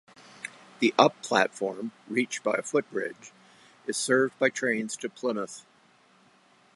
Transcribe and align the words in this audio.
The 0.79 0.95
up 0.97 1.21
platform, 1.21 1.91
reached 2.07 2.41
by 2.43 2.53
a 2.55 2.63
footbridge, 2.63 3.31
is 3.85 3.97
served 3.97 4.39
by 4.39 4.49
trains 4.49 4.97
to 4.97 5.09
Plymouth. 5.09 5.63